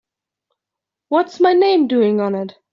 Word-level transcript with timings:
What's 1.09 1.39
my 1.39 1.53
name 1.53 1.87
doing 1.87 2.21
on 2.21 2.33
it? 2.33 2.57